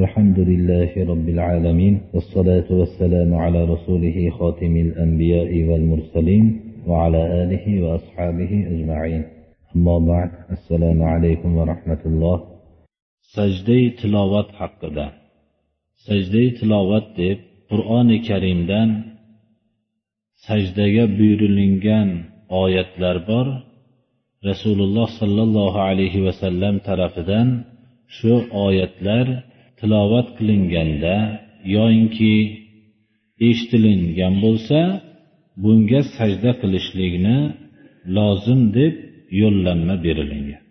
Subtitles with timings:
[0.00, 6.44] الحمد لله رب العالمين والصلاة والسلام على رسوله خاتم الأنبياء والمرسلين
[6.86, 9.22] وعلى آله وأصحابه أجمعين.
[9.76, 12.36] أما بعد السلام عليكم ورحمة الله.
[13.36, 15.12] سجدي تلاوات حق ده
[16.06, 17.38] سجدي تلاوات ده
[17.70, 18.80] قرآن كريم ده
[20.48, 22.08] سجدي بيرلنجان
[22.64, 23.46] آيات لربر
[24.50, 27.40] رسول الله صلى الله عليه وسلم طرف ده
[28.18, 28.32] شو
[28.68, 29.42] آيات لربر
[29.82, 31.14] tilovat qilinganda
[31.76, 32.34] yoyinki
[33.48, 34.78] eshitilingan bo'lsa
[35.62, 37.38] bunga sajda qilishlikni
[38.16, 38.94] lozim deb
[39.40, 40.62] yo'llanma berilingan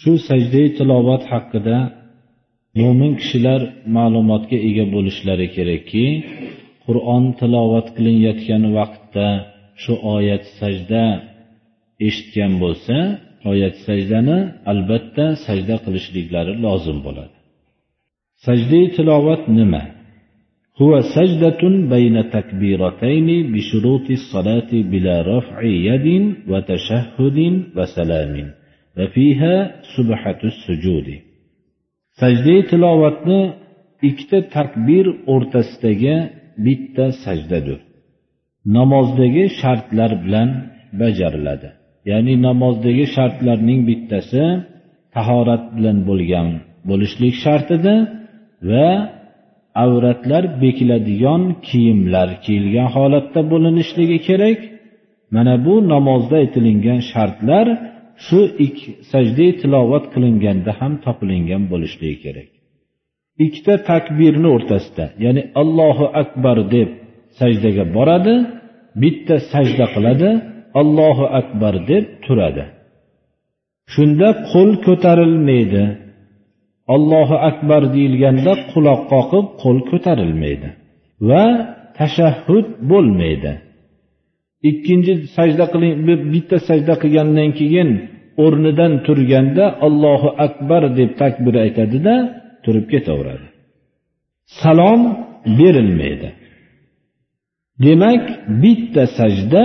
[0.00, 1.78] shu sajdai tilovat haqida
[2.80, 3.60] mo'min kishilar
[3.96, 6.06] ma'lumotga ega bo'lishlari kerakki
[6.86, 9.28] qur'on tilovat qilinayotgan vaqtda
[9.82, 11.04] shu oyat sajda
[12.06, 12.96] eshitgan bo'lsa
[13.52, 14.38] oyat sajdani
[14.72, 17.34] albatta sajda qilishliklari lozim bo'ladi.
[18.44, 19.82] Sajda tilovat nima?
[20.78, 28.48] Huwa sajdatun bayna takbiratayn bi shuruti salati bila raf'i yadin va tashahhudin va salamin
[28.96, 29.54] va fiha
[29.94, 31.16] subhatus sujudi.
[32.20, 33.40] Sajda tilovatni
[34.08, 36.16] ikkita takbir o'rtasidagi
[36.64, 37.80] bitta sajdadir.
[38.76, 40.48] Namozdagi shartlar bilan
[41.00, 41.68] bajariladi.
[42.10, 44.44] Ya'ni namozdagi shartlarning bittasi
[45.14, 46.48] tahorat bilan bo'lgan
[46.88, 47.94] bo'lishlik shartida,
[48.68, 48.90] va
[49.84, 54.58] avratlar bekiladigan kiyimlar kiyilgan holatda bo'linishligi kerak.
[55.34, 57.66] Mana bu namozda aytilingan shartlar
[58.24, 58.40] shu
[59.12, 62.48] sajda tilovat qilinganda ham topilingan bo'lishligi kerak.
[63.44, 66.88] Ikkita takbirni o'rtasida ya'ni allohu akbar deb
[67.40, 68.34] sajdaga boradi
[69.02, 70.30] bitta sajda qiladi
[70.80, 72.64] allohu akbar deb turadi.
[73.94, 75.84] Shunda qo'l ko'tarilmaydi.
[76.94, 80.68] Allohu akbar deyilganda quloq qoqib qo'l ko'tarilmaydi
[81.28, 81.44] va
[81.98, 83.52] tashahhud bo'lmaydi.
[84.70, 85.94] Ikkinchi sajda qiling
[86.34, 87.90] bitta sajda qilgandan keyin
[88.44, 92.14] o'rnidan turganda allohu akbar deb takbir aytadida
[92.64, 93.46] turib ketaveradi.
[94.60, 95.00] Salom
[95.58, 96.28] berilmaydi.
[97.84, 98.24] Demak
[98.62, 99.64] bitta sajda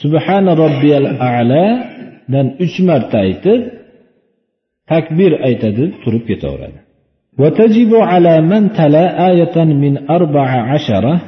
[0.00, 3.60] subhana robbiyal aladan uch marta aytib
[4.90, 6.82] takbir aytadi turib ketaveradi.
[7.38, 11.20] وتجب على من تلا آية من أربع عشرة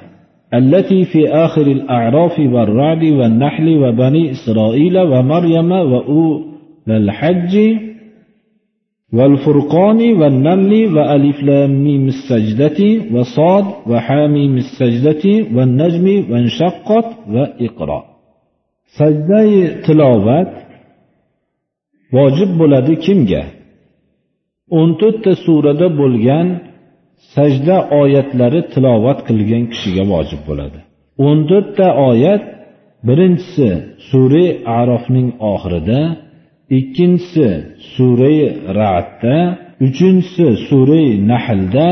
[0.55, 7.55] التي في آخر الأعراف والرعد والنحل وبني إسرائيل ومريم وأولى الحج
[9.13, 12.81] والفرقان والنمل وألف لام السجدة
[13.15, 15.25] وصاد وحاميم السجدة
[15.57, 18.05] والنجم وانشقت وإقرأ
[18.99, 20.53] سجدة تلاوات
[22.15, 23.43] vojib bo'ladi kimga?
[24.79, 26.47] O'n to'rtta surada bo'lgan
[27.35, 30.79] sajda oyatlari tilovat qilgan kishiga vojib bo'ladi.
[31.27, 32.43] O'n to'rtta oyat
[33.07, 33.69] birinchisi
[34.09, 34.47] sura
[34.81, 36.01] arofning oxirida
[36.79, 37.49] ikkinchisi
[37.95, 38.35] sura
[38.79, 39.39] radda
[39.87, 41.89] uchinchisi sura nahlda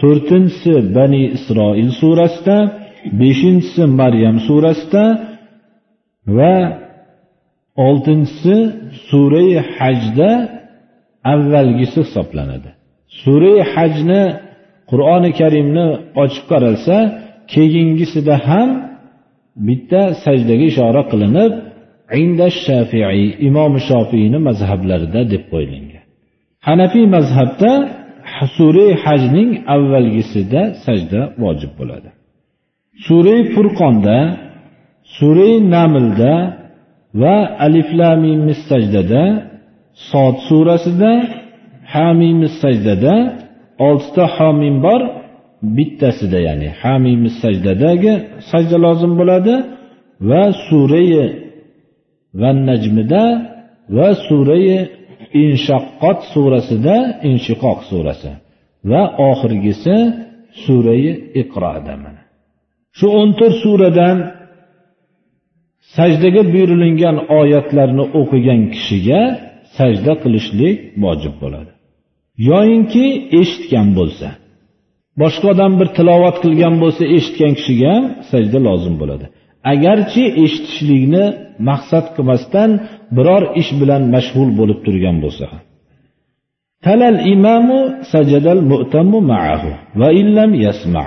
[0.00, 2.58] to'rtinchisi bani isroil surasida
[3.20, 5.04] beshinchisi maryam surasida
[6.36, 6.56] va
[7.86, 8.56] oltinchisi
[9.08, 10.30] surai hajda
[11.32, 12.70] avvalgisi hisoblanadi.
[13.22, 14.22] Surai hajni
[14.90, 15.86] qur'oni karimni
[16.22, 16.96] ochib qaralsa
[17.52, 18.68] keyingisida ham
[19.66, 21.52] bitta sajdaga ishora qilinib
[22.22, 26.04] inda shafiiy imom shofiyni mazhablarida deb qo'yilgan.
[26.68, 27.70] Hanafiy mazhabda
[28.56, 32.10] surai hajning avvalgisida sajda vojib bo'ladi.
[33.06, 34.18] Surai furqonda
[35.16, 36.34] surai namlda
[37.22, 39.24] va aliflamimiz sajdada
[40.10, 41.12] sod surasida
[41.94, 43.14] hamimiz sajdada
[43.88, 45.00] oltita homim bor
[45.76, 48.12] bittasida ya'ni hamimiz sajdadagi
[48.50, 49.54] sajda lozim bo'ladi
[50.28, 51.10] va surai
[52.40, 53.24] va najmida
[53.96, 54.66] va surai
[55.44, 56.96] inshaqqot surasida
[57.30, 58.30] inshiqoq surasi
[58.90, 59.96] va oxirgisi
[60.62, 61.04] surai
[61.42, 62.22] iqroda mana.
[62.98, 64.16] Shu o'n to'rt suradan
[65.96, 69.20] sajdaga buyurilgan oyatlarni o'qigan kishiga
[69.76, 71.70] sajda qilishlik vojib bo'ladi.
[72.50, 73.06] Yoyinki
[73.40, 74.28] eshitgan bo'lsa.
[75.20, 79.26] Boshqa odam bir tilovat qilgan bo'lsa eshitgan kishiga ham sajda lozim bo'ladi.
[79.72, 81.24] Agarchi eshitishlikni
[81.68, 82.70] maqsad qilmasdan
[83.16, 85.62] biror ish bilan mashg'ul bo'lib turgan bo'lsa ham.
[86.86, 87.80] Talal imamu
[88.12, 89.70] sajadal mu'tammu ma'ahu
[90.00, 91.06] va illam yasma.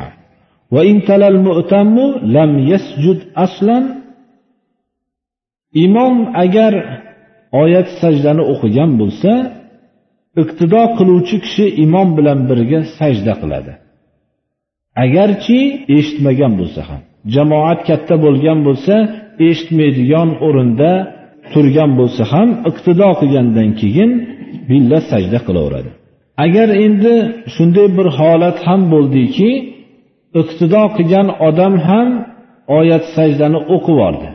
[0.74, 3.84] Va in talal mu'tammu lam yasjud aslan
[5.86, 6.74] imom agar
[7.62, 9.32] oyat sajdani o'qigan bo'lsa
[10.42, 13.74] iqtido qiluvchi kishi imom bilan birga sajda qiladi.
[15.06, 15.60] Agarchi
[15.98, 17.02] eshitmagan bo'lsa ham
[17.36, 18.96] jamoat katta bo'lgan bo'lsa
[19.48, 20.92] eshitmaydigan o'rinda
[21.54, 24.12] turgan bo'lsa ham iqtido qilgandan keyin
[24.70, 25.92] billa sajda qilaveradi.
[26.46, 27.14] Agar endi
[27.56, 29.50] shunday bir holat ham bo'ldiki
[30.42, 32.10] iqtido qilgan odam ham
[32.80, 34.30] oyat sajdani o'qib yubordi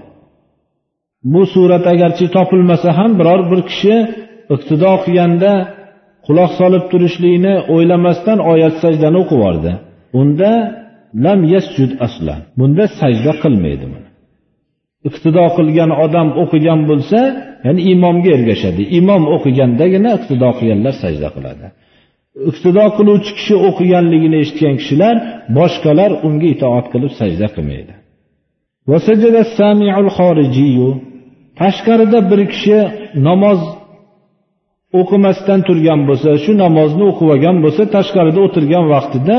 [1.24, 3.96] bu surat agarchi topilmasa ham biror bir kishi
[4.54, 5.52] iqtido qilganda
[6.26, 9.72] quloq solib turishlikni o'ylamasdan oyat sajdani o'qib yubordi.
[10.20, 10.50] Unda
[11.24, 12.40] lam yasjud aslan.
[12.58, 13.86] Bunda sajda qilmaydi
[15.08, 17.20] iqtido qilgan odam o'qigan bo'lsa
[17.66, 18.82] ya'ni imomga ergashadi.
[19.00, 21.66] Imom o'qigandagina iqtido qilganlar sajda qiladi.
[22.50, 25.14] Iqtido qiluvchi kishi o'qiganligini eshitgan kishilar
[25.58, 27.92] boshqalar unga itoat qilib sajda qilmaydi.
[31.61, 32.77] tashqarida bir kishi
[33.27, 33.59] namoz
[34.99, 39.37] o'qimasdan turgan bo'lsa shu namozni o'qib olgan bo'lsa tashqarida o'tirgan vaqtida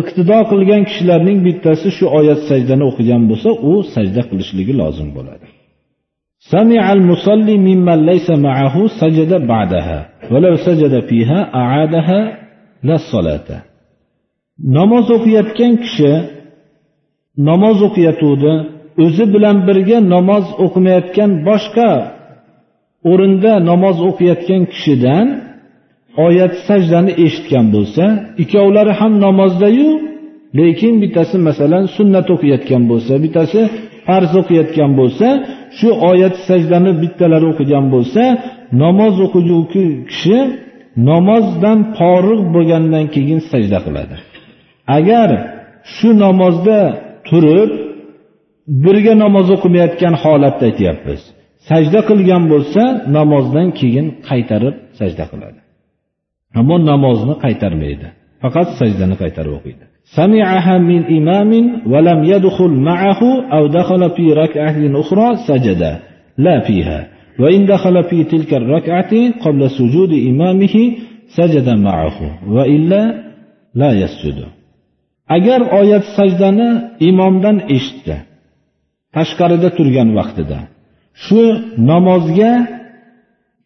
[0.00, 5.48] iqtido qilgan kishilarning bittasi shu oyat sajdani o'qigan bo'lsa u sajda qilishligi lozim bo'ladi
[6.54, 9.98] سمع المصلي ممن ليس معه سجد بعدها
[10.32, 12.20] ولو سجد فيها أعادها
[12.88, 13.48] لا صلاة
[14.76, 16.12] namoz o'qiyotgan kishi
[17.48, 18.54] namoz o'qiyotgandi
[19.03, 21.91] o'zi bilan birga namoz o'qimayotgan boshqa
[23.11, 25.27] o'rinda namoz o'qiyotgan kishidan
[26.25, 28.03] oyat sajdani eshitgan bo'lsa
[28.43, 29.89] ikkovlari ham namozdayu
[30.59, 33.59] lekin bittasi masalan sunnat o'qiyotgan bo'lsa bittasi
[34.07, 35.27] farz o'qiyotgan bo'lsa
[35.77, 38.23] shu oyat sajdani bittalari o'qigan bo'lsa
[38.83, 40.37] namoz o'qiguvchi kishi
[41.09, 44.15] namozdan forig' bo'lgandan keyin sajda qiladi.
[44.97, 45.29] Agar
[45.95, 46.79] shu namozda
[47.27, 47.71] turib
[48.84, 51.20] birga namoz o'qimayotgan holatda aytyapmiz
[51.68, 52.82] sajda qilgan bo'lsa
[53.16, 55.60] namozdan keyin qaytarib sajda qiladi
[56.60, 58.08] ammo namozni qaytarmaydi
[58.42, 59.84] faqat sajdani qaytarib o'qiydi
[60.20, 61.52] سمعها من إمام
[61.92, 63.20] ولم يدخل معه
[63.56, 65.82] أو دخل في ركعة أخرى سجد
[66.38, 67.00] لا فيها
[67.40, 69.12] وإن دخل في تلك الركعة
[69.44, 70.74] قبل سجود إمامه
[71.38, 72.18] سجد معه
[72.54, 73.02] وإلا
[73.74, 74.38] لا يسجد
[75.36, 76.68] agar oyat sajdani
[77.00, 78.16] imomdan eshitdi
[79.15, 80.59] tashqarida turgan vaqtida.
[81.23, 81.41] Shu
[81.91, 82.51] namozga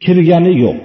[0.04, 0.82] kirgani yo'q.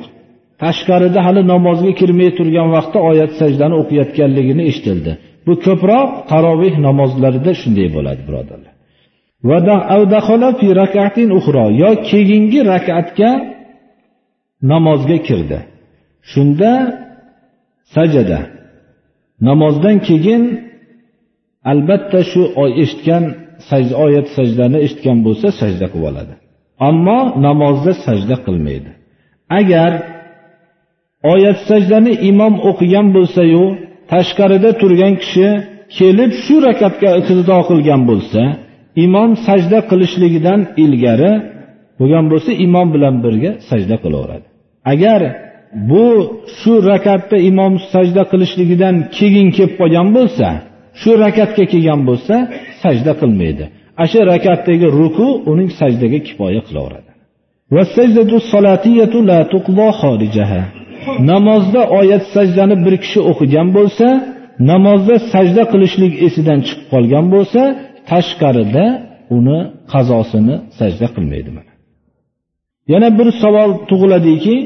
[0.62, 5.12] Tashqarida hali namozga kirmay turgan vaqtda oyat sajdani o'qiyotganligini eshitildi.
[5.46, 8.72] Bu ko'proq taroveh namozlarida shunday bo'ladi birodarlar.
[11.82, 13.30] Yo keyingi rakatga
[14.72, 15.58] namozga kirdi.
[16.30, 16.72] Shunda
[17.94, 18.40] sajada.
[19.48, 20.42] Namozdan keyin
[21.70, 22.42] albatta shu
[22.82, 23.24] eshitgan
[23.68, 26.34] sajda oyat sajdani eshitgan bo'lsa sajda qilib oladi.
[26.88, 28.90] Ammo namozda sajda qilmaydi.
[29.60, 29.90] Agar
[31.32, 33.64] oyat sajdani imom o'qigan bo'lsayu
[34.12, 35.48] tashqarida turgan kishi
[35.98, 38.42] kelib shu rakatga iqtido qilgan bo'lsa
[39.04, 41.32] imom sajda qilishligidan ilgari
[41.98, 44.46] bo'lgan bo'lsa imom bilan birga sajda qilaveradi.
[44.92, 45.20] Agar
[45.90, 46.06] bu
[46.58, 50.48] shu rakatda imom sajda qilishligidan keyin kelib qolgan bo'lsa
[51.00, 52.34] shu rakatga kelgan bo'lsa
[52.82, 53.64] sajda qilmaydi.
[54.00, 57.10] Ana shu rakatdagi ruku uning sajdaga kifoya qilaveradi.
[61.30, 64.06] Namozda oyat sajdani bir kishi o'qigan bo'lsa
[64.70, 67.60] namozda sajda qilishlik esidan chiqib qolgan bo'lsa
[68.10, 68.84] tashqarida
[69.36, 69.58] uni
[69.92, 71.72] qazosini sajda qilmaydi mana.
[72.92, 74.56] Yana bir savol tug'iladiki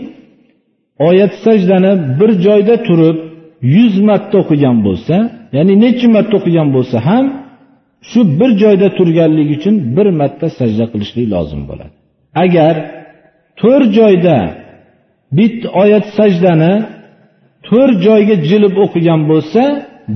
[1.09, 3.17] oyat sajdani bir joyda turib
[3.75, 5.17] yuz marta o'qigan bo'lsa
[5.57, 7.25] ya'ni necha marta o'qigan bo'lsa ham
[8.11, 11.95] shu bir joyda turganligi uchun bir marta sajda qilishlik lozim bo'ladi.
[12.45, 12.75] Agar
[13.61, 14.37] to'rt joyda
[15.39, 16.75] bitta oyat sajdani
[17.69, 19.63] to'rt joyga jilib o'qigan bo'lsa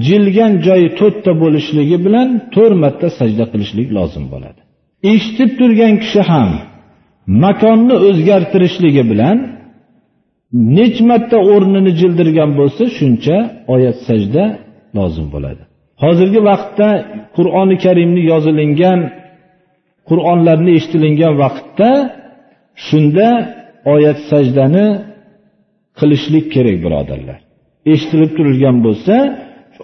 [0.07, 4.61] jilgan joyi to'rtta bo'lishligi bilan to'rt marta sajda qilishlik lozim bo'ladi.
[5.13, 6.51] Eshitib turgan kishi ham
[7.45, 9.37] makonni o'zgartirishligi bilan
[10.77, 13.37] necha marta o'rnini jildirgan bo'lsa shuncha
[13.75, 14.45] oyat sajda
[14.99, 15.63] lozim bo'ladi.
[16.05, 16.89] Hozirgi vaqtda
[17.37, 19.01] qur'oni karimni yozilingan
[20.09, 21.91] qur'onlarni eshitilingan vaqtda
[22.87, 23.29] shunda
[23.95, 24.87] oyat sajdani
[25.99, 27.39] qilishlik kerak birodarlar.
[27.93, 29.15] Eshitilib turilgan bo'lsa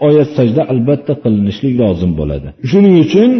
[0.08, 2.48] oyat sajda albatta qilinishlik lozim bo'ladi.
[2.70, 3.30] Shuning uchun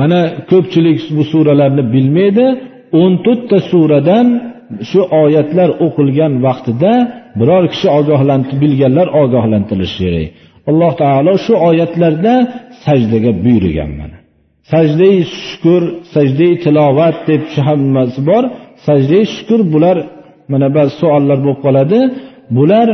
[0.00, 2.46] mana ko'pchilik bu suralarni bilmaydi.
[3.00, 4.26] O'n to'rtta suradan
[4.90, 6.92] shu oyatlar o'qilgan vaqtida
[7.40, 10.28] biror kishi ogohlantirib bilganlar ogohlantirishi kerak.
[10.70, 12.34] Alloh taolo shu oyatlarda
[12.84, 14.16] sajdaga buyurgan mana.
[14.72, 15.16] Sajdai
[15.46, 15.82] shukur
[16.14, 18.44] sajdai tilovat deb hammasi bor.
[18.86, 19.96] Sajdai shukur bular
[20.52, 22.00] mana ba'zi savollar bo'lib qoladi.
[22.58, 22.88] Bular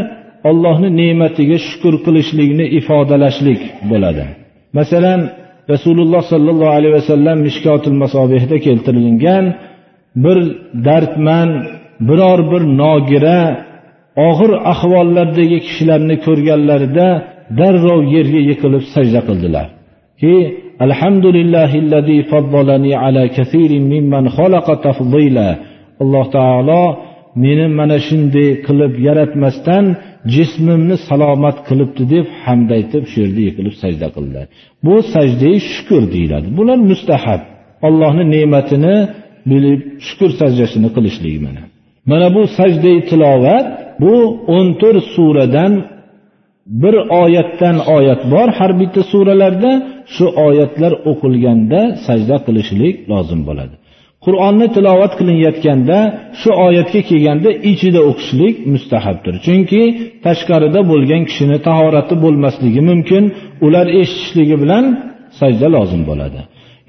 [0.50, 3.60] Allohning ne'matiga shukr qilishlikni ifodalashlik
[3.90, 4.24] bo'ladi.
[4.78, 5.20] Masalan
[5.72, 9.44] rasululloh sollallohu alayhi vasallam mishkotil masobehda keltirilgan
[10.24, 10.38] bir
[10.86, 11.50] dardman
[12.08, 13.38] biror bir nogira
[14.28, 17.08] og'ir ahvollardagi kishilarni ko'rganlarida
[17.58, 19.66] darrov yerga yiqilib sajda qildilar.
[20.20, 20.34] Ki
[20.84, 25.48] alhamdulillahillazi faddalani ala kasirin mimman xalaqa tafdila.
[26.02, 26.82] Alloh taolo
[27.44, 29.84] meni mana shunday qilib yaratmasdan
[30.34, 34.46] jismimni salomat qilibdi deb hamd aytib shu yerda yiqilib sajda qildilar.
[34.86, 36.48] Bu sajdai shukur deyiladi.
[36.58, 37.40] Bular mustahab.
[37.88, 38.96] Allohni ne'matini
[39.50, 41.62] bilib shukur sajdasini qilishlik mana.
[42.10, 43.66] Mana bu sajdai tilovat
[44.02, 44.14] bu
[44.56, 45.72] o'n to'rt suradan
[46.68, 49.72] bir oyatdan oyat bor har bitta suralarda
[50.14, 53.74] shu oyatlar o'qilganda sajda qilishlik lozim bo'ladi.
[54.24, 55.98] Qur'onni tilovat qilinayotganda
[56.40, 59.82] shu oyatga kelganda ichida o'qishlik mustahabdir chunki
[60.26, 63.24] tashqarida bo'lgan kishini tahorati bo'lmasligi mumkin
[63.66, 64.84] ular eshitishligi bilan
[65.40, 66.40] sajda lozim bo'ladi.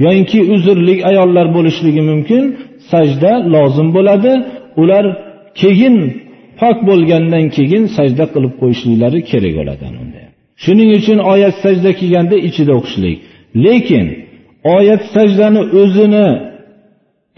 [0.04, 2.44] Yoyinki uzrlik ayollar bo'lishligi mumkin
[2.92, 4.32] sajda lozim bo'ladi.
[4.82, 5.06] Ular
[5.62, 5.96] keyin
[6.60, 9.86] pok bo'lgandan keyin sajda qilib qo'yishliklari kerak bo'ladi
[10.64, 13.18] shuning uchun oyat sajda kelganda ichida o'qishlik.
[13.66, 14.06] Lekin
[14.76, 16.28] oyat sajdani o'zini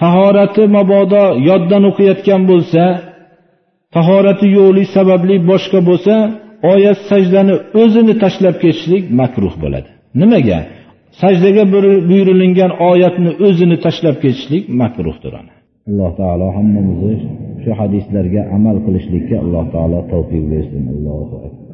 [0.01, 2.83] tahorati mabodo yoddan o'qiyotgan bo'lsa
[3.95, 6.13] tahorati yo'qlik sababli boshqa bo'lsa
[6.73, 9.89] oyat sajdani o'zini tashlab ketishlik makruh bo'ladi.
[10.21, 10.59] Nimaga?
[11.21, 11.63] Sajdaga
[12.09, 15.33] buyurilgan oyatni o'zini tashlab ketishlik makruhdir
[15.89, 17.13] alloh taolo hammamizni
[17.63, 20.83] shu hadislarga amal qilishlikka alloh taolo tavfiq bersin.
[20.93, 21.70] Allohu akbar.